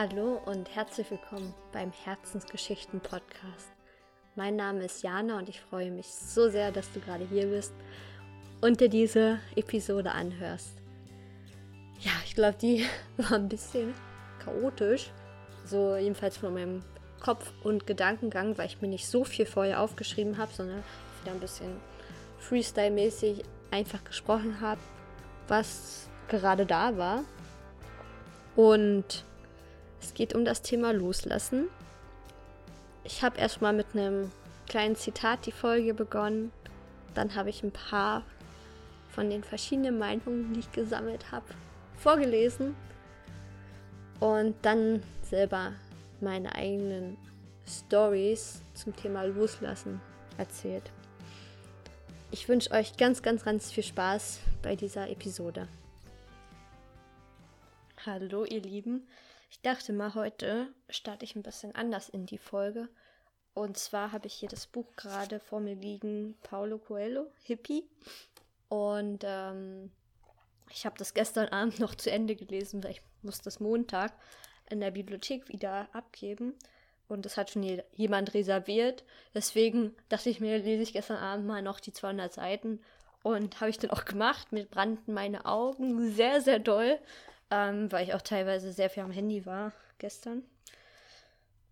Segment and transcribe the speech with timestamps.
[0.00, 3.70] Hallo und herzlich willkommen beim Herzensgeschichten Podcast.
[4.34, 7.74] Mein Name ist Jana und ich freue mich so sehr, dass du gerade hier bist
[8.62, 10.72] und dir diese Episode anhörst.
[11.98, 12.86] Ja, ich glaube, die
[13.18, 13.92] war ein bisschen
[14.42, 15.10] chaotisch,
[15.66, 16.82] so jedenfalls von meinem
[17.20, 20.82] Kopf und Gedankengang, weil ich mir nicht so viel vorher aufgeschrieben habe, sondern
[21.20, 21.76] wieder ein bisschen
[22.38, 24.80] Freestyle-mäßig einfach gesprochen habe,
[25.46, 27.22] was gerade da war.
[28.56, 29.26] Und
[30.00, 31.68] es geht um das Thema Loslassen.
[33.04, 34.30] Ich habe erstmal mit einem
[34.66, 36.52] kleinen Zitat die Folge begonnen.
[37.14, 38.22] Dann habe ich ein paar
[39.10, 41.46] von den verschiedenen Meinungen, die ich gesammelt habe,
[41.96, 42.76] vorgelesen.
[44.20, 45.72] Und dann selber
[46.20, 47.16] meine eigenen
[47.66, 50.00] Stories zum Thema Loslassen
[50.38, 50.90] erzählt.
[52.30, 55.66] Ich wünsche euch ganz, ganz, ganz viel Spaß bei dieser Episode.
[58.06, 59.06] Hallo ihr Lieben,
[59.50, 62.88] ich dachte mal, heute starte ich ein bisschen anders in die Folge.
[63.52, 67.84] Und zwar habe ich hier das Buch gerade vor mir liegen, Paulo Coelho, Hippie.
[68.68, 69.90] Und ähm,
[70.70, 74.12] ich habe das gestern Abend noch zu Ende gelesen, weil ich muss das Montag
[74.70, 76.54] in der Bibliothek wieder abgeben.
[77.08, 79.02] Und das hat schon jemand reserviert.
[79.34, 82.80] Deswegen dachte ich mir, lese ich gestern Abend mal noch die 200 Seiten.
[83.24, 84.52] Und habe ich dann auch gemacht.
[84.52, 87.00] Mir brannten meine Augen sehr, sehr doll
[87.50, 90.42] ähm, weil ich auch teilweise sehr viel am Handy war gestern.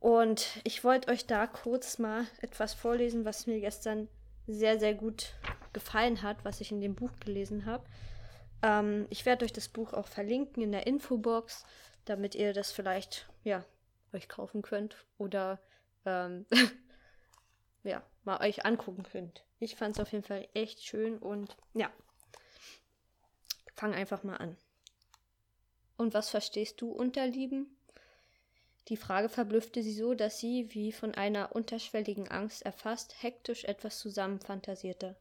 [0.01, 4.09] Und ich wollte euch da kurz mal etwas vorlesen, was mir gestern
[4.47, 5.35] sehr, sehr gut
[5.73, 7.85] gefallen hat, was ich in dem Buch gelesen habe.
[8.63, 11.65] Ähm, ich werde euch das Buch auch verlinken in der Infobox,
[12.05, 13.65] damit ihr das vielleicht, ja,
[14.13, 15.61] euch kaufen könnt oder,
[16.07, 16.47] ähm,
[17.83, 19.45] ja, mal euch angucken könnt.
[19.59, 21.91] Ich fand es auf jeden Fall echt schön und ja,
[23.75, 24.57] fang einfach mal an.
[25.99, 27.77] Und was verstehst du unter Lieben?
[28.87, 33.99] Die Frage verblüffte sie so, dass sie, wie von einer unterschwelligen Angst erfasst, hektisch etwas
[33.99, 35.17] zusammenfantasierte.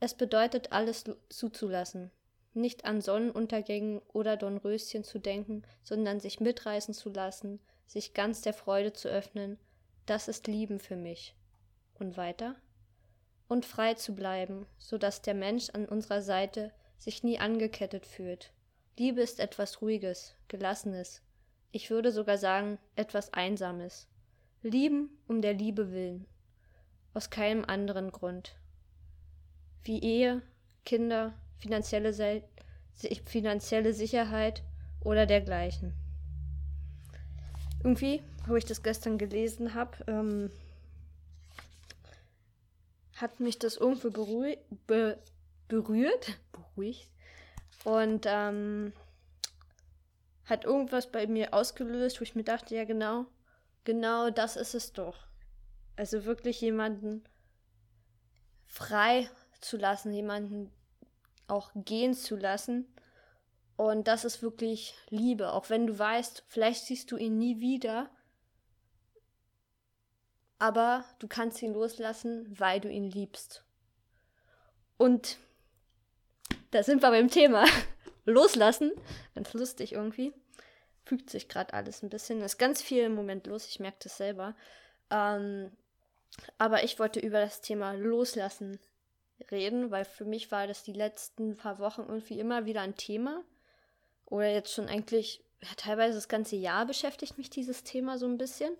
[0.00, 2.10] Es bedeutet, alles zuzulassen,
[2.52, 8.52] nicht an Sonnenuntergängen oder Dornröschen zu denken, sondern sich mitreißen zu lassen, sich ganz der
[8.52, 9.58] Freude zu öffnen,
[10.06, 11.34] das ist Lieben für mich.
[11.98, 12.56] Und weiter?
[13.46, 18.52] Und frei zu bleiben, so dass der Mensch an unserer Seite sich nie angekettet fühlt,
[19.00, 21.22] Liebe ist etwas Ruhiges, Gelassenes,
[21.72, 24.06] ich würde sogar sagen, etwas Einsames.
[24.62, 26.26] Lieben um der Liebe willen,
[27.14, 28.56] aus keinem anderen Grund.
[29.84, 30.42] Wie Ehe,
[30.84, 32.42] Kinder, finanzielle, Se
[33.24, 34.62] finanzielle Sicherheit
[35.02, 35.94] oder dergleichen.
[37.82, 40.50] Irgendwie, wo ich das gestern gelesen habe, ähm,
[43.16, 44.10] hat mich das irgendwo
[44.86, 45.18] be
[45.68, 47.08] berührt, beruhigt,
[47.84, 48.92] und ähm,
[50.44, 53.26] hat irgendwas bei mir ausgelöst, wo ich mir dachte, ja genau,
[53.84, 55.26] genau das ist es doch.
[55.96, 57.24] Also wirklich jemanden
[58.66, 59.28] frei
[59.60, 60.72] zu lassen, jemanden
[61.46, 62.86] auch gehen zu lassen.
[63.76, 68.10] Und das ist wirklich Liebe, auch wenn du weißt, vielleicht siehst du ihn nie wieder,
[70.58, 73.64] aber du kannst ihn loslassen, weil du ihn liebst.
[74.98, 75.38] Und
[76.70, 77.64] da sind wir beim Thema.
[78.24, 78.92] Loslassen.
[79.34, 80.32] Ganz lustig irgendwie.
[81.04, 82.42] Fügt sich gerade alles ein bisschen.
[82.42, 83.66] Ist ganz viel im Moment los.
[83.66, 84.54] Ich merke das selber.
[85.10, 85.72] Ähm,
[86.58, 88.78] aber ich wollte über das Thema Loslassen
[89.50, 93.42] reden, weil für mich war das die letzten paar Wochen irgendwie immer wieder ein Thema.
[94.26, 98.38] Oder jetzt schon eigentlich, ja, teilweise das ganze Jahr beschäftigt mich dieses Thema so ein
[98.38, 98.76] bisschen.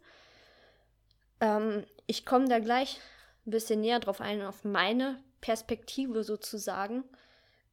[1.40, 3.00] Ähm, ich komme da gleich
[3.46, 7.04] ein bisschen näher drauf ein, auf meine Perspektive sozusagen.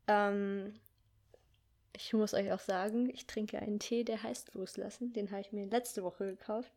[0.07, 0.73] Ähm,
[1.93, 5.13] ich muss euch auch sagen, ich trinke einen Tee, der heißt Loslassen.
[5.13, 6.71] Den habe ich mir letzte Woche gekauft.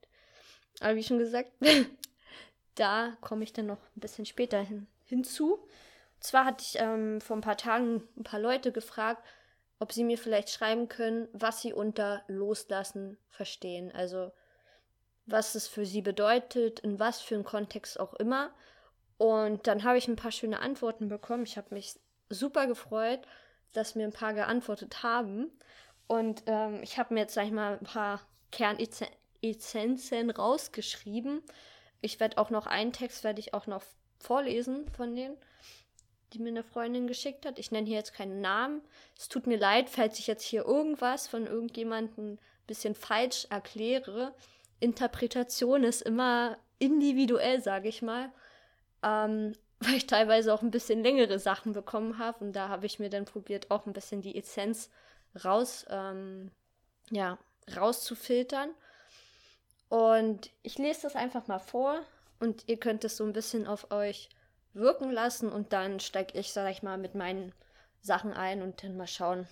[0.81, 1.51] Aber wie schon gesagt,
[2.75, 5.55] da komme ich dann noch ein bisschen später hin, hinzu.
[5.55, 9.23] Und zwar hatte ich ähm, vor ein paar Tagen ein paar Leute gefragt,
[9.79, 13.91] ob sie mir vielleicht schreiben können, was sie unter Loslassen verstehen.
[13.93, 14.33] Also
[15.27, 18.51] was es für sie bedeutet, in was für einem Kontext auch immer.
[19.17, 21.45] Und dann habe ich ein paar schöne Antworten bekommen.
[21.45, 21.99] Ich habe mich
[22.31, 23.21] super gefreut,
[23.73, 25.51] dass mir ein paar geantwortet haben.
[26.07, 31.43] Und ähm, ich habe mir jetzt, sag ich mal, ein paar Kernessenzen rausgeschrieben.
[32.01, 33.83] Ich werde auch noch einen Text, werde ich auch noch
[34.19, 35.37] vorlesen von denen,
[36.33, 37.59] die mir eine Freundin geschickt hat.
[37.59, 38.83] Ich nenne hier jetzt keinen Namen.
[39.17, 44.35] Es tut mir leid, falls ich jetzt hier irgendwas von irgendjemandem ein bisschen falsch erkläre.
[44.81, 48.33] Interpretation ist immer individuell, sage ich mal.
[49.03, 52.99] Ähm, weil ich teilweise auch ein bisschen längere Sachen bekommen habe und da habe ich
[52.99, 54.91] mir dann probiert, auch ein bisschen die Essenz
[55.45, 56.51] raus, ähm,
[57.11, 57.39] ja,
[57.75, 58.71] rauszufiltern.
[59.89, 62.01] Und ich lese das einfach mal vor
[62.39, 64.29] und ihr könnt es so ein bisschen auf euch
[64.73, 67.53] wirken lassen und dann steige ich, sag ich mal, mit meinen
[68.03, 69.49] Sachen ein und dann mal schauen,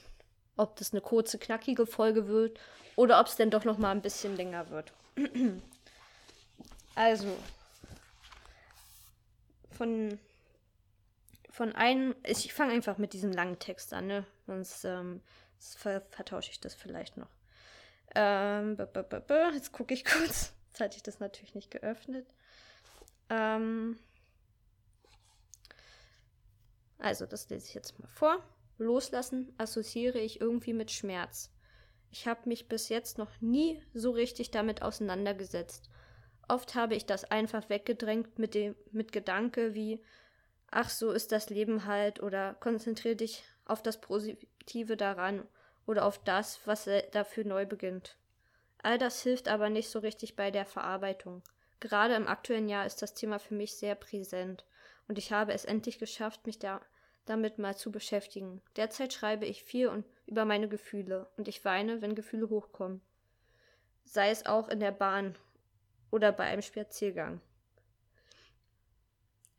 [0.56, 2.58] ob das eine kurze, knackige Folge wird
[2.96, 4.92] oder ob es denn doch noch mal ein bisschen länger wird.
[6.94, 7.28] also,
[9.78, 10.18] von,
[11.50, 14.26] von einem, ich fange einfach mit diesem langen Text an, ne?
[14.46, 15.22] Sonst ähm,
[15.58, 17.30] vertausche ich das vielleicht noch.
[18.14, 18.76] Ähm,
[19.54, 20.52] jetzt gucke ich kurz.
[20.68, 22.26] Jetzt hatte ich das natürlich nicht geöffnet.
[23.30, 23.98] Ähm,
[26.98, 28.42] also, das lese ich jetzt mal vor.
[28.78, 31.52] Loslassen assoziiere ich irgendwie mit Schmerz.
[32.10, 35.90] Ich habe mich bis jetzt noch nie so richtig damit auseinandergesetzt.
[36.48, 40.02] Oft habe ich das einfach weggedrängt mit dem mit Gedanke wie
[40.70, 45.46] ach so ist das Leben halt oder konzentriere dich auf das Positive daran
[45.86, 48.16] oder auf das, was dafür neu beginnt.
[48.82, 51.42] All das hilft aber nicht so richtig bei der Verarbeitung.
[51.80, 54.64] Gerade im aktuellen Jahr ist das Thema für mich sehr präsent
[55.06, 56.80] und ich habe es endlich geschafft, mich da
[57.24, 58.62] damit mal zu beschäftigen.
[58.76, 63.02] Derzeit schreibe ich viel und über meine Gefühle und ich weine, wenn Gefühle hochkommen.
[64.04, 65.34] Sei es auch in der Bahn
[66.10, 67.40] oder bei einem Spaziergang.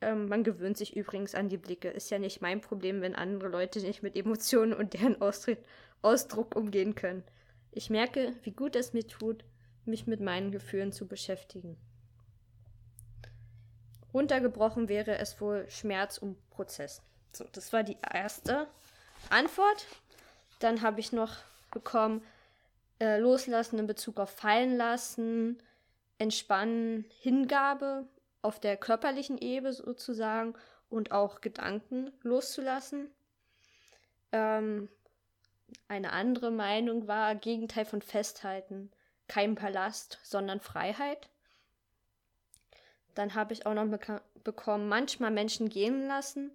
[0.01, 1.89] Ähm, man gewöhnt sich übrigens an die Blicke.
[1.89, 5.59] Ist ja nicht mein Problem, wenn andere Leute nicht mit Emotionen und deren Austritt,
[6.01, 7.23] Ausdruck umgehen können.
[7.71, 9.43] Ich merke, wie gut es mir tut,
[9.85, 11.77] mich mit meinen Gefühlen zu beschäftigen.
[14.13, 17.01] Runtergebrochen wäre es wohl Schmerz und Prozess.
[17.33, 18.67] So, das war die erste
[19.29, 19.85] Antwort.
[20.59, 21.35] Dann habe ich noch
[21.71, 22.23] bekommen,
[22.99, 25.61] äh, loslassen in Bezug auf fallen lassen,
[26.19, 28.07] entspannen, Hingabe
[28.41, 30.53] auf der körperlichen Ebene sozusagen
[30.89, 33.09] und auch Gedanken loszulassen.
[34.31, 34.89] Ähm,
[35.87, 38.91] eine andere Meinung war Gegenteil von Festhalten,
[39.27, 41.29] kein Palast, sondern Freiheit.
[43.15, 43.87] Dann habe ich auch noch
[44.43, 46.51] bekommen, manchmal Menschen gehen lassen,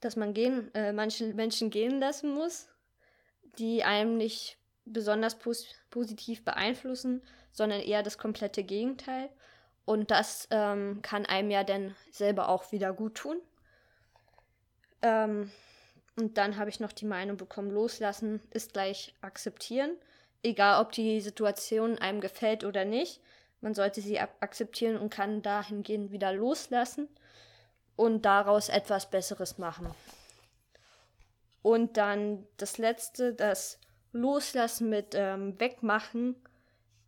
[0.00, 2.68] dass man gehen, äh, manche Menschen gehen lassen muss,
[3.58, 7.22] die einem nicht besonders pos positiv beeinflussen,
[7.52, 9.28] sondern eher das komplette Gegenteil.
[9.84, 13.40] Und das ähm, kann einem ja dann selber auch wieder gut tun.
[15.02, 15.50] Ähm,
[16.16, 19.92] und dann habe ich noch die Meinung bekommen, loslassen ist gleich akzeptieren.
[20.42, 23.20] Egal, ob die Situation einem gefällt oder nicht.
[23.60, 27.08] Man sollte sie akzeptieren und kann dahingehend wieder loslassen
[27.96, 29.94] und daraus etwas Besseres machen.
[31.62, 33.78] Und dann das letzte, das
[34.16, 36.36] Loslassen mit ähm, Wegmachen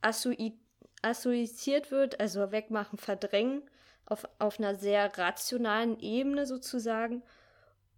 [0.01, 3.63] assoziiert wird, also Wegmachen, Verdrängen
[4.07, 7.23] auf, auf einer sehr rationalen Ebene sozusagen.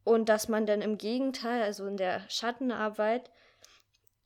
[0.05, 3.31] Und dass man dann im Gegenteil, also in der Schattenarbeit,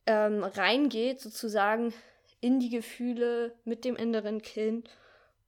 [0.05, 1.93] ähm, reingeht sozusagen
[2.39, 4.89] in die Gefühle mit dem inneren Kind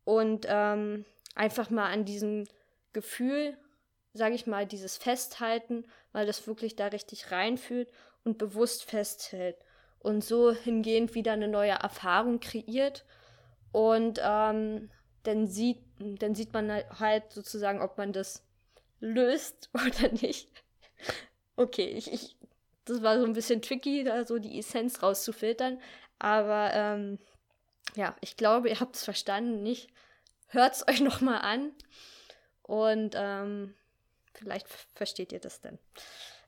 [0.03, 1.05] und ähm,
[1.35, 2.45] einfach mal an diesem
[2.93, 3.55] Gefühl,
[4.13, 7.89] sage ich mal, dieses Festhalten, weil das wirklich da richtig reinfühlt
[8.27, 9.55] und bewusst festhält
[9.99, 13.05] und so hingehend wieder eine neue Erfahrung kreiert
[13.71, 14.89] und ähm,
[15.23, 18.43] dann sieht dann sieht man halt sozusagen, ob man das
[18.99, 20.49] löst oder nicht.
[21.55, 22.35] Okay, ich, ich
[22.85, 25.81] das war so ein bisschen tricky, da so die Essenz rauszufiltern,
[26.19, 27.19] aber ähm,
[27.95, 29.89] ja, ich glaube, ihr habt es verstanden, nicht?
[30.47, 31.71] Hört es euch nochmal an.
[32.63, 33.73] Und ähm,
[34.33, 35.79] vielleicht versteht ihr das dann.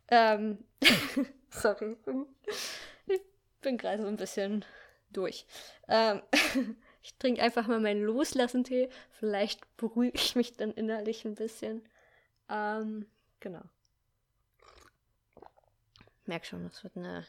[0.09, 0.65] Ähm,
[1.50, 1.98] sorry.
[3.08, 3.22] Ich
[3.62, 4.65] bin gerade so ein bisschen
[5.12, 5.46] durch.
[5.88, 6.22] Ähm,
[7.03, 8.89] ich trinke einfach mal meinen Loslassen-Tee.
[9.12, 11.88] Vielleicht beruhige ich mich dann innerlich ein bisschen.
[12.50, 13.06] Ähm,
[13.39, 13.63] genau.
[16.25, 17.25] Merk schon, das wird eine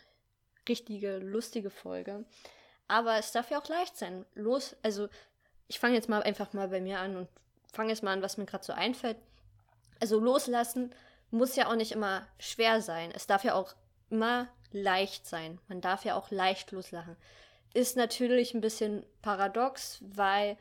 [0.68, 2.24] richtige, lustige Folge.
[2.88, 4.26] Aber es darf ja auch leicht sein.
[4.34, 5.08] Los, also
[5.68, 7.28] ich fange jetzt mal einfach mal bei mir an und
[7.72, 9.16] fange jetzt mal an, was mir gerade so einfällt.
[10.00, 10.92] Also loslassen
[11.30, 13.12] muss ja auch nicht immer schwer sein.
[13.14, 13.74] Es darf ja auch
[14.10, 15.58] immer leicht sein.
[15.68, 17.16] Man darf ja auch leicht loslachen.
[17.74, 20.56] Ist natürlich ein bisschen paradox, weil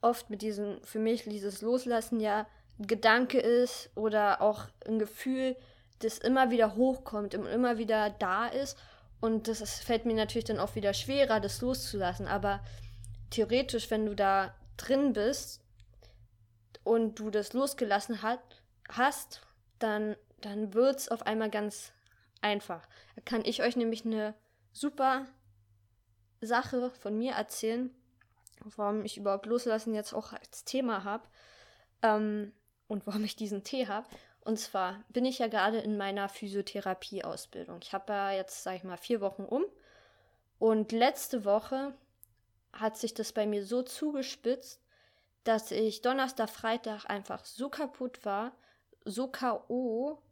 [0.00, 2.46] oft mit diesem, für mich dieses Loslassen ja
[2.78, 5.56] ein Gedanke ist oder auch ein Gefühl,
[6.00, 8.78] das immer wieder hochkommt und immer wieder da ist.
[9.20, 12.26] Und das ist, fällt mir natürlich dann auch wieder schwerer, das loszulassen.
[12.26, 12.60] Aber
[13.30, 15.62] theoretisch, wenn du da drin bist,
[16.86, 18.40] und du das losgelassen hat,
[18.88, 19.40] hast,
[19.80, 21.92] dann, dann wird es auf einmal ganz
[22.40, 22.86] einfach.
[23.14, 24.34] Da kann ich euch nämlich eine
[24.72, 25.26] super
[26.40, 27.90] Sache von mir erzählen,
[28.76, 31.26] warum ich überhaupt loslassen jetzt auch als Thema habe
[32.02, 32.52] ähm,
[32.88, 34.06] und warum ich diesen Tee habe.
[34.40, 37.80] Und zwar bin ich ja gerade in meiner Physiotherapie-Ausbildung.
[37.82, 39.64] Ich habe ja jetzt, sag ich mal, vier Wochen um.
[40.58, 41.94] Und letzte Woche
[42.72, 44.80] hat sich das bei mir so zugespitzt,
[45.44, 48.52] dass ich Donnerstag, Freitag einfach so kaputt war,
[49.04, 50.22] so K.O.,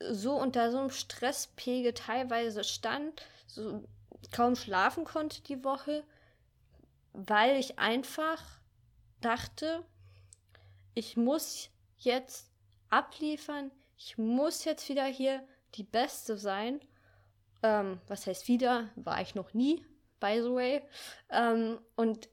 [0.00, 3.84] so unter so einem Stresspegel teilweise stand, so
[4.32, 6.04] kaum schlafen konnte die Woche,
[7.12, 8.42] weil ich einfach
[9.20, 9.84] dachte,
[10.94, 12.50] ich muss jetzt
[12.90, 15.42] abliefern, ich muss jetzt wieder hier
[15.74, 16.80] die Beste sein.
[17.62, 18.88] Ähm, was heißt wieder?
[18.94, 19.84] War ich noch nie,
[20.20, 20.82] by the way.
[21.30, 22.28] Ähm, und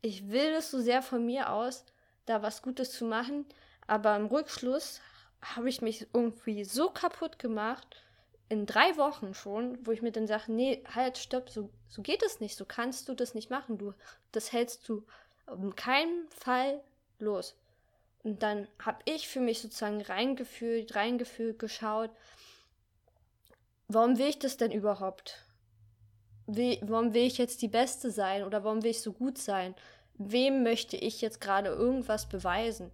[0.00, 1.84] ich will es so sehr von mir aus,
[2.26, 3.46] da was Gutes zu machen,
[3.86, 5.00] aber im Rückschluss
[5.42, 8.04] habe ich mich irgendwie so kaputt gemacht,
[8.48, 12.22] in drei Wochen schon, wo ich mir dann sage, nee, halt, stopp, so, so geht
[12.22, 13.92] es nicht, so kannst du das nicht machen, du,
[14.32, 15.04] das hältst du
[15.46, 16.82] um keinen Fall
[17.18, 17.56] los.
[18.22, 22.10] Und dann habe ich für mich sozusagen reingefühlt, reingefühlt, geschaut,
[23.88, 25.44] warum will ich das denn überhaupt?
[26.46, 29.74] Will, warum will ich jetzt die Beste sein oder warum will ich so gut sein?
[30.14, 32.90] Wem möchte ich jetzt gerade irgendwas beweisen?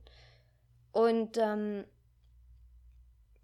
[0.93, 1.85] Und ähm,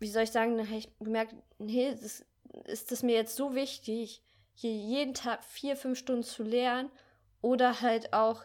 [0.01, 2.25] wie soll ich sagen, dann habe ich gemerkt, nee, das,
[2.65, 4.23] ist das mir jetzt so wichtig,
[4.55, 6.91] hier jeden Tag vier, fünf Stunden zu lernen
[7.43, 8.45] oder halt auch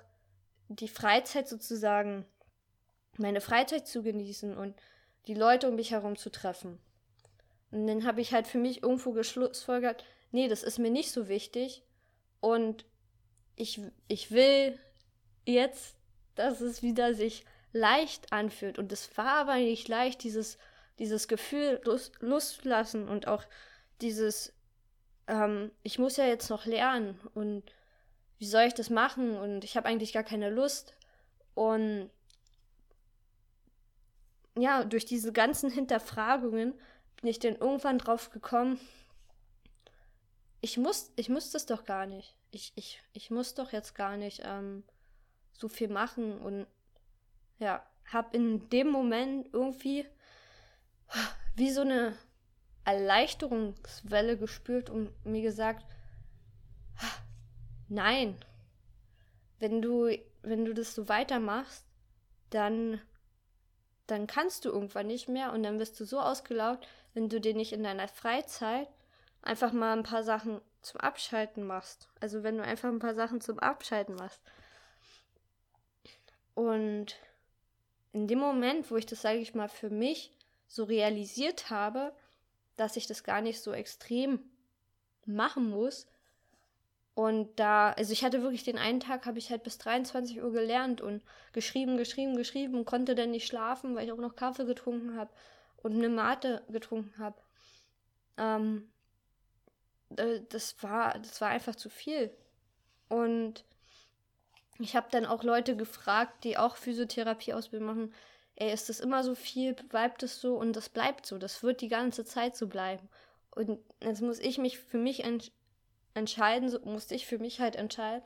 [0.68, 2.26] die Freizeit sozusagen,
[3.18, 4.76] meine Freizeit zu genießen und
[5.28, 6.80] die Leute um mich herum zu treffen.
[7.72, 11.28] Und dann habe ich halt für mich irgendwo geschlussfolgert, nee, das ist mir nicht so
[11.28, 11.84] wichtig
[12.42, 12.86] und
[13.56, 14.78] ich, ich will
[15.46, 15.96] jetzt,
[16.36, 18.78] dass es wieder sich leicht anfühlt.
[18.80, 20.58] Und es war aber nicht leicht, dieses
[21.00, 23.44] dieses Gefühl los, loslassen und auch
[24.02, 24.54] dieses,
[25.28, 27.64] ähm, ich muss ja jetzt noch lernen und
[28.38, 30.94] wie soll ich das machen und ich habe eigentlich gar keine Lust.
[31.54, 32.10] Und
[34.58, 36.74] ja, durch diese ganzen Hinterfragungen
[37.22, 38.80] bin ich dann irgendwann drauf gekommen,
[40.62, 42.36] ich muss, ich muss das doch gar nicht.
[42.52, 44.84] Ich, ich, ich muss doch jetzt gar nicht ähm,
[45.54, 46.66] so viel machen und
[47.60, 50.06] ja, habe in dem Moment irgendwie
[51.56, 52.18] wie so eine
[52.84, 55.86] Erleichterungswelle gespürt und mir gesagt,
[57.88, 58.38] nein,
[59.60, 60.10] wenn du,
[60.44, 61.86] wenn du das so weitermachst,
[62.50, 63.02] dann,
[64.08, 67.56] dann kannst du irgendwann nicht mehr und dann wirst du so ausgelaugt, wenn du dir
[67.56, 68.88] nicht in deiner Freizeit
[69.42, 72.08] einfach mal ein paar Sachen zum Abschalten machst.
[72.20, 74.42] Also wenn du einfach ein paar Sachen zum Abschalten machst.
[76.54, 77.16] Und
[78.14, 80.35] in dem Moment, wo ich das, sage ich mal, für mich
[80.68, 82.14] so realisiert habe,
[82.76, 84.40] dass ich das gar nicht so extrem
[85.26, 86.08] machen muss.
[87.14, 90.52] Und da, also ich hatte wirklich den einen Tag, habe ich halt bis 23 Uhr
[90.52, 95.18] gelernt und geschrieben, geschrieben, geschrieben konnte dann nicht schlafen, weil ich auch noch Kaffee getrunken
[95.18, 95.32] habe
[95.78, 97.38] und eine Mate getrunken habe.
[98.38, 98.92] Ähm,
[100.18, 102.32] äh, das war, das war einfach zu viel.
[103.08, 103.64] Und
[104.80, 108.14] ich habe dann auch Leute gefragt, die auch Physiotherapie-Ausbildung machen,
[108.56, 111.38] ey, ist das immer so viel, bleibt es so und das bleibt so.
[111.38, 113.08] Das wird die ganze Zeit so bleiben.
[113.52, 115.52] Und jetzt muss ich mich für mich ent
[116.14, 118.24] entscheiden, so musste ich für mich halt entscheiden,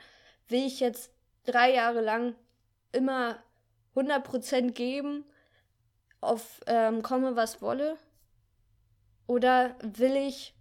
[0.48, 1.12] will ich jetzt
[1.44, 2.36] drei Jahre lang
[2.92, 3.42] immer
[3.96, 5.26] 100% geben,
[6.22, 7.98] auf ähm, komme was wolle,
[9.26, 10.54] oder will ich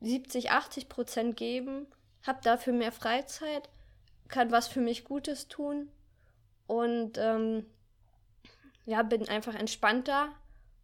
[0.00, 1.86] 70, 80% geben,
[2.26, 3.70] hab dafür mehr Freizeit,
[4.28, 5.90] kann was für mich Gutes tun
[6.66, 7.66] und ähm,
[8.90, 10.30] ja, bin einfach entspannter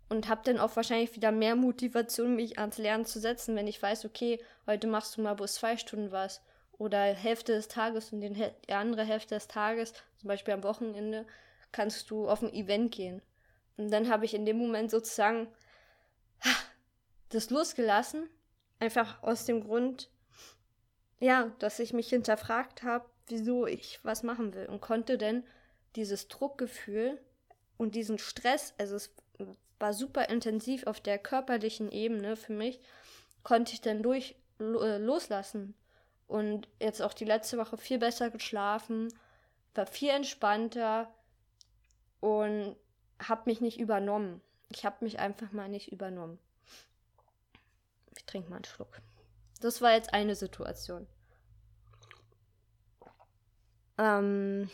[0.08, 3.82] und habe dann auch wahrscheinlich wieder mehr Motivation, mich ans Lernen zu setzen, wenn ich
[3.82, 6.40] weiß, okay, heute machst du mal bloß zwei Stunden was
[6.78, 11.26] oder Hälfte des Tages und den, die andere Hälfte des Tages, zum Beispiel am Wochenende,
[11.72, 13.22] kannst du auf ein Event gehen.
[13.76, 15.48] Und dann habe ich in dem Moment sozusagen
[17.30, 18.30] das losgelassen,
[18.78, 20.10] einfach aus dem Grund,
[21.18, 25.42] ja, dass ich mich hinterfragt habe, wieso ich was machen will und konnte dann
[25.96, 27.18] dieses Druckgefühl
[27.76, 29.10] und diesen Stress, also es
[29.78, 32.80] war super intensiv auf der körperlichen Ebene für mich,
[33.42, 35.74] konnte ich dann durch äh, loslassen.
[36.26, 39.12] Und jetzt auch die letzte Woche viel besser geschlafen,
[39.74, 41.12] war viel entspannter
[42.20, 42.76] und
[43.20, 44.40] habe mich nicht übernommen.
[44.70, 46.38] Ich habe mich einfach mal nicht übernommen.
[48.16, 49.00] Ich trinke mal einen Schluck.
[49.60, 51.06] Das war jetzt eine Situation.
[53.98, 54.68] Ähm,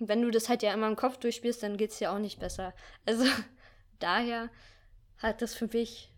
[0.00, 2.40] wenn du das halt ja immer im Kopf durchspielst, dann geht es ja auch nicht
[2.40, 2.74] besser.
[3.06, 3.24] Also
[3.98, 4.50] daher
[5.18, 6.12] hat das für mich,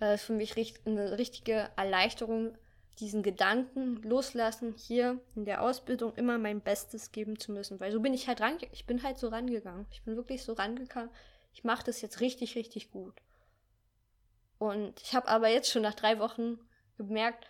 [0.00, 2.56] das für mich eine richtige Erleichterung,
[2.98, 7.80] diesen Gedanken loslassen, hier in der Ausbildung immer mein Bestes geben zu müssen.
[7.80, 8.74] Weil so bin ich halt rangegangen.
[8.74, 9.86] Ich bin halt so rangegangen.
[9.92, 11.10] Ich bin wirklich so rangegangen.
[11.54, 13.14] Ich mache das jetzt richtig, richtig gut.
[14.58, 16.58] Und ich habe aber jetzt schon nach drei Wochen
[16.98, 17.46] gemerkt,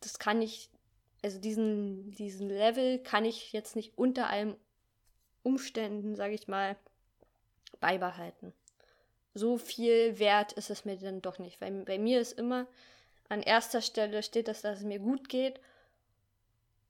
[0.00, 0.70] das kann ich
[1.22, 4.56] also diesen, diesen Level kann ich jetzt nicht unter allen
[5.46, 6.76] Umständen, sage ich mal,
[7.78, 8.52] beibehalten.
[9.32, 12.66] So viel wert ist es mir dann doch nicht, weil bei mir ist immer
[13.28, 15.60] an erster Stelle steht das, dass es mir gut geht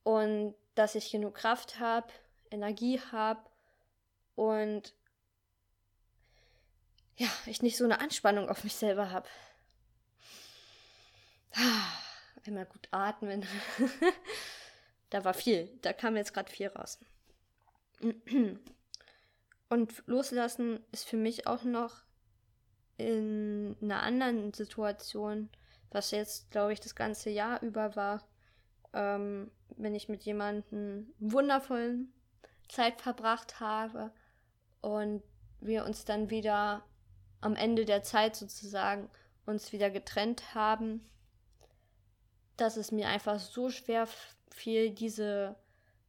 [0.05, 2.09] und dass ich genug Kraft habe,
[2.51, 3.41] Energie habe
[4.37, 4.95] und
[7.19, 9.29] ja, ich nicht so eine Anspannung auf mich selber habe.
[12.47, 13.47] Einmal gut atmen.
[15.11, 15.69] da war viel.
[15.83, 16.99] Da kam jetzt gerade viel raus.
[19.69, 22.03] Und loslassen ist für mich auch noch
[22.99, 25.49] in einer anderen Situation,
[25.91, 28.27] was jetzt, glaube ich, das ganze Jahr über war,
[28.93, 32.13] ähm, wenn ich mit jemandem wundervollen
[32.69, 34.13] Zeit verbracht habe
[34.81, 35.23] und
[35.61, 36.85] wir uns dann wieder
[37.41, 39.11] am Ende der Zeit sozusagen
[39.47, 41.07] uns wieder getrennt haben,
[42.57, 44.09] dass es mir einfach so schwer
[44.51, 45.57] fiel, diese,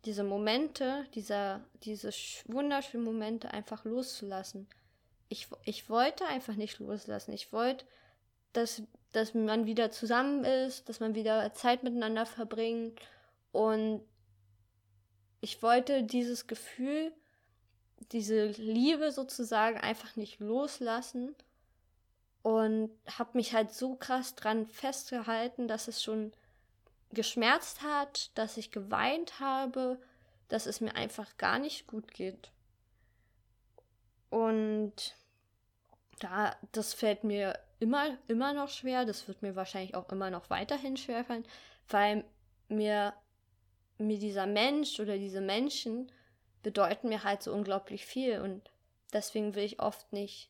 [0.05, 2.11] diese Momente, dieser, diese
[2.45, 4.67] wunderschönen Momente einfach loszulassen.
[5.29, 7.33] Ich, ich wollte einfach nicht loslassen.
[7.33, 7.85] Ich wollte,
[8.53, 13.01] dass, dass man wieder zusammen ist, dass man wieder Zeit miteinander verbringt.
[13.51, 14.01] Und
[15.41, 17.11] ich wollte dieses Gefühl,
[18.11, 21.35] diese Liebe sozusagen einfach nicht loslassen
[22.43, 26.31] und habe mich halt so krass dran festgehalten, dass es schon
[27.11, 29.99] geschmerzt hat, dass ich geweint habe,
[30.49, 32.51] dass es mir einfach gar nicht gut geht.
[34.29, 35.15] Und
[36.19, 39.05] da, das fällt mir immer, immer noch schwer.
[39.05, 41.45] Das wird mir wahrscheinlich auch immer noch weiterhin schwerfallen,
[41.89, 42.23] weil
[42.69, 43.13] mir,
[43.97, 46.11] mir dieser Mensch oder diese Menschen
[46.63, 48.71] bedeuten mir halt so unglaublich viel und
[49.13, 50.49] deswegen will ich oft nicht,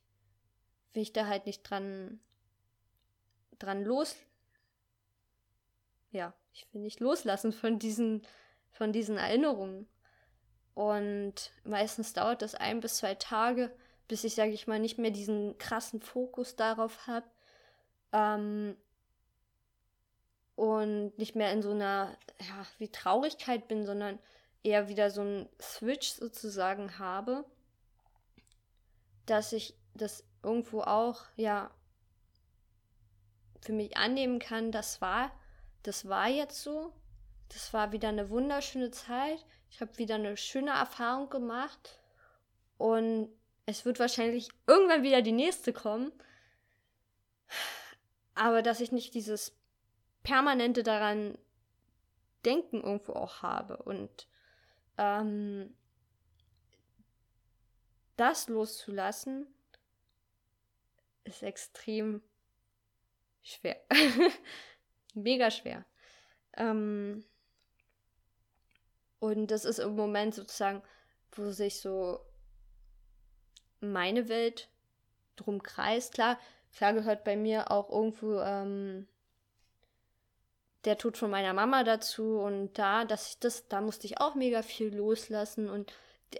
[0.93, 2.19] will ich da halt nicht dran,
[3.59, 4.15] dran los,
[6.11, 8.25] ja, ich will nicht loslassen von diesen,
[8.71, 9.87] von diesen Erinnerungen.
[10.73, 13.71] Und meistens dauert das ein bis zwei Tage,
[14.07, 17.25] bis ich, sage ich mal, nicht mehr diesen krassen Fokus darauf habe.
[18.11, 18.77] Ähm,
[20.55, 24.17] und nicht mehr in so einer, ja, wie Traurigkeit bin, sondern
[24.63, 27.45] eher wieder so einen Switch sozusagen habe,
[29.27, 31.69] dass ich das irgendwo auch, ja,
[33.61, 35.31] für mich annehmen kann, das war,
[35.83, 36.93] das war jetzt so.
[37.49, 39.45] Das war wieder eine wunderschöne Zeit.
[39.69, 41.99] Ich habe wieder eine schöne Erfahrung gemacht.
[42.77, 43.29] Und
[43.65, 46.11] es wird wahrscheinlich irgendwann wieder die nächste kommen.
[48.35, 49.57] Aber dass ich nicht dieses
[50.23, 51.37] permanente daran
[52.45, 53.77] denken irgendwo auch habe.
[53.77, 54.27] Und
[54.97, 55.75] ähm,
[58.15, 59.47] das loszulassen,
[61.23, 62.21] ist extrem
[63.43, 63.79] schwer.
[65.17, 65.83] Mega schwer.
[66.55, 67.23] Ähm,
[69.19, 70.83] und das ist im Moment sozusagen,
[71.31, 72.19] wo sich so
[73.79, 74.69] meine Welt
[75.35, 76.13] drum kreist.
[76.13, 76.39] Klar,
[76.75, 79.07] klar gehört bei mir auch irgendwo ähm,
[80.85, 84.35] der Tod von meiner Mama dazu und da, dass ich das, da musste ich auch
[84.35, 85.93] mega viel loslassen und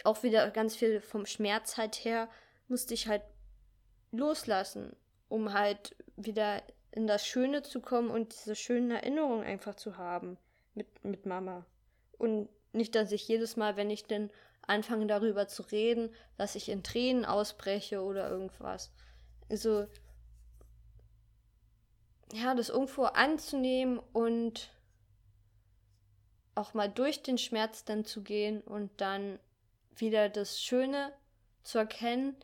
[0.04, 2.28] auch wieder ganz viel vom Schmerz halt her
[2.68, 3.22] musste ich halt
[4.12, 4.94] loslassen,
[5.28, 10.38] um halt wieder in das Schöne zu kommen und diese schönen Erinnerungen einfach zu haben
[10.74, 11.66] mit, mit Mama.
[12.16, 14.30] Und nicht, dass ich jedes Mal, wenn ich denn
[14.62, 18.92] anfange darüber zu reden, dass ich in Tränen ausbreche oder irgendwas.
[19.48, 19.86] Also
[22.32, 24.70] ja, das irgendwo anzunehmen und
[26.54, 29.38] auch mal durch den Schmerz dann zu gehen und dann
[29.94, 31.12] wieder das Schöne
[31.62, 32.36] zu erkennen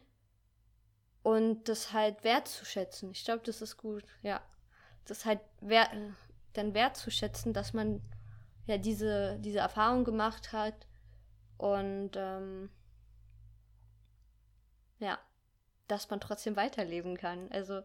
[1.24, 3.10] und das halt wertzuschätzen.
[3.10, 4.40] Ich glaube, das ist gut, ja.
[5.06, 5.90] Das halt wert,
[6.52, 8.00] dann wertzuschätzen, dass man
[8.66, 10.86] ja diese, diese Erfahrung gemacht hat
[11.58, 12.70] und ähm,
[15.00, 15.18] ja,
[15.88, 17.50] dass man trotzdem weiterleben kann.
[17.50, 17.82] Also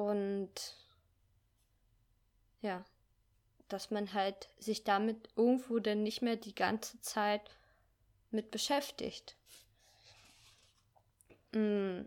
[0.00, 0.78] Und
[2.62, 2.86] ja,
[3.68, 7.42] dass man halt sich damit irgendwo dann nicht mehr die ganze Zeit
[8.30, 9.36] mit beschäftigt.
[11.52, 12.02] Mm.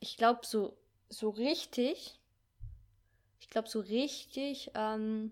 [0.00, 0.76] Ich glaube, so,
[1.08, 2.18] so richtig,
[3.40, 5.30] ich glaube, so richtig ähm,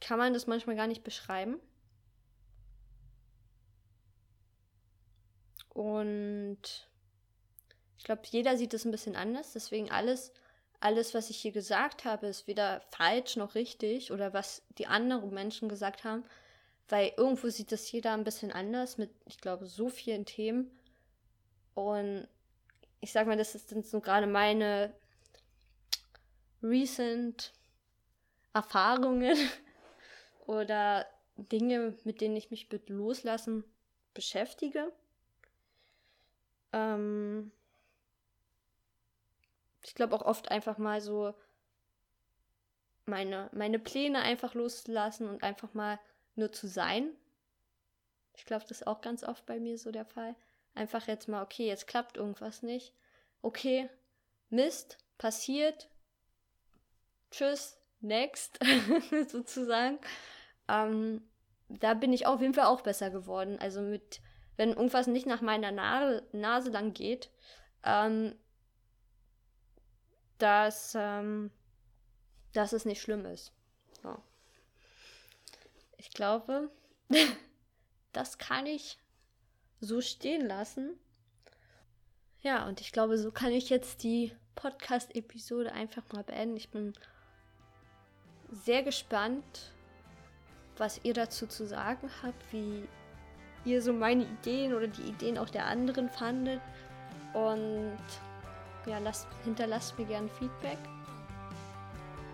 [0.00, 1.60] kann man das manchmal gar nicht beschreiben.
[5.68, 6.88] Und
[7.98, 10.32] ich glaube, jeder sieht es ein bisschen anders, deswegen alles,
[10.80, 15.32] alles, was ich hier gesagt habe, ist weder falsch noch richtig oder was die anderen
[15.32, 16.24] Menschen gesagt haben,
[16.88, 20.70] weil irgendwo sieht das jeder ein bisschen anders mit, ich glaube, so vielen Themen.
[21.74, 22.26] Und
[23.00, 24.94] ich sag mal, das sind so gerade meine
[26.62, 27.52] recent
[28.54, 29.36] Erfahrungen
[30.46, 33.64] oder Dinge, mit denen ich mich mit Loslassen
[34.14, 34.92] beschäftige.
[36.72, 37.52] Ähm
[39.84, 41.34] ich glaube auch oft einfach mal so
[43.06, 45.98] meine, meine Pläne einfach loszulassen und einfach mal
[46.38, 47.10] nur zu sein.
[48.34, 50.36] Ich glaube, das ist auch ganz oft bei mir so der Fall.
[50.74, 52.94] Einfach jetzt mal, okay, jetzt klappt irgendwas nicht.
[53.42, 53.90] Okay,
[54.48, 55.90] Mist, passiert.
[57.30, 58.58] Tschüss, next,
[59.28, 59.98] sozusagen.
[60.68, 61.28] Ähm,
[61.68, 63.58] da bin ich auf jeden Fall auch besser geworden.
[63.60, 64.20] Also mit,
[64.56, 67.30] wenn irgendwas nicht nach meiner Na Nase lang geht,
[67.84, 68.34] ähm,
[70.38, 71.50] dass, ähm,
[72.52, 73.52] dass es nicht schlimm ist.
[75.98, 76.70] Ich glaube,
[78.12, 78.98] das kann ich
[79.80, 80.98] so stehen lassen.
[82.40, 86.56] Ja, und ich glaube, so kann ich jetzt die Podcast-Episode einfach mal beenden.
[86.56, 86.92] Ich bin
[88.50, 89.72] sehr gespannt,
[90.76, 92.88] was ihr dazu zu sagen habt, wie
[93.64, 96.60] ihr so meine Ideen oder die Ideen auch der anderen fandet.
[97.34, 97.98] Und
[98.86, 100.78] ja, lasst, hinterlasst mir gerne Feedback.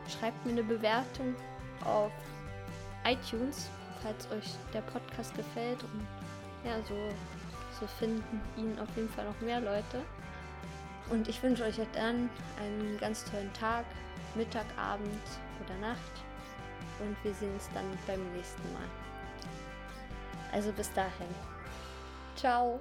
[0.09, 1.35] Schreibt mir eine Bewertung
[1.85, 2.13] auf
[3.05, 3.69] iTunes,
[4.03, 5.83] falls euch der Podcast gefällt.
[5.83, 6.07] Und
[6.65, 6.97] ja, so,
[7.81, 10.03] so finden ihn auf jeden Fall noch mehr Leute.
[11.11, 13.85] Und ich wünsche euch dann einen ganz tollen Tag,
[14.35, 15.23] Mittag, Abend
[15.65, 15.99] oder Nacht.
[17.01, 18.89] Und wir sehen uns dann beim nächsten Mal.
[20.53, 21.35] Also bis dahin.
[22.37, 22.81] Ciao.